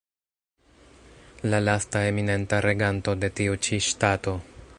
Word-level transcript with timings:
La 1.43 1.59
lasta 1.67 2.01
eminenta 2.13 2.63
reganto 2.69 3.15
de 3.27 3.31
tiu 3.41 3.63
ĉi 3.69 3.81
ŝtato. 3.91 4.37